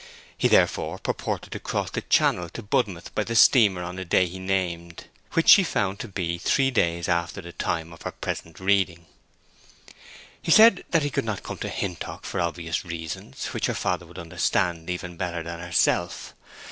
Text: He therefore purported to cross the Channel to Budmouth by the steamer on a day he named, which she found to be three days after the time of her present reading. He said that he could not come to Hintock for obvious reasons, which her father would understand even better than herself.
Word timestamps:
He 0.35 0.47
therefore 0.47 0.97
purported 0.97 1.51
to 1.51 1.59
cross 1.59 1.91
the 1.91 2.01
Channel 2.01 2.49
to 2.53 2.63
Budmouth 2.63 3.13
by 3.13 3.23
the 3.23 3.35
steamer 3.35 3.83
on 3.83 3.99
a 3.99 4.03
day 4.03 4.25
he 4.25 4.39
named, 4.39 5.03
which 5.33 5.49
she 5.49 5.63
found 5.63 5.99
to 5.99 6.07
be 6.07 6.39
three 6.39 6.71
days 6.71 7.07
after 7.07 7.39
the 7.39 7.51
time 7.51 7.93
of 7.93 8.01
her 8.01 8.11
present 8.11 8.59
reading. 8.59 9.05
He 10.41 10.49
said 10.49 10.83
that 10.89 11.03
he 11.03 11.11
could 11.11 11.23
not 11.23 11.43
come 11.43 11.59
to 11.59 11.69
Hintock 11.69 12.25
for 12.25 12.39
obvious 12.41 12.83
reasons, 12.83 13.45
which 13.53 13.67
her 13.67 13.75
father 13.75 14.07
would 14.07 14.17
understand 14.17 14.89
even 14.89 15.17
better 15.17 15.43
than 15.43 15.59
herself. 15.59 16.33